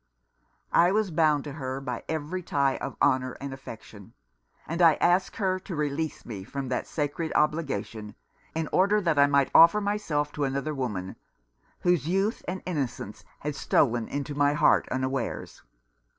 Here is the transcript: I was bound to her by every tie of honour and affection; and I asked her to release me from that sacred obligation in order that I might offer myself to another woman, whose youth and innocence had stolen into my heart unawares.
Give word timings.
I 0.73 0.91
was 0.91 1.11
bound 1.11 1.43
to 1.43 1.51
her 1.51 1.79
by 1.79 2.03
every 2.09 2.41
tie 2.41 2.77
of 2.77 2.95
honour 3.03 3.33
and 3.33 3.53
affection; 3.53 4.13
and 4.65 4.81
I 4.81 4.95
asked 4.95 5.35
her 5.35 5.59
to 5.59 5.75
release 5.75 6.25
me 6.25 6.43
from 6.43 6.69
that 6.69 6.87
sacred 6.87 7.31
obligation 7.35 8.15
in 8.55 8.67
order 8.71 8.99
that 8.99 9.19
I 9.19 9.27
might 9.27 9.51
offer 9.53 9.79
myself 9.79 10.31
to 10.31 10.43
another 10.43 10.73
woman, 10.73 11.17
whose 11.81 12.07
youth 12.07 12.43
and 12.47 12.63
innocence 12.65 13.23
had 13.41 13.53
stolen 13.55 14.07
into 14.07 14.33
my 14.33 14.53
heart 14.53 14.89
unawares. 14.89 15.61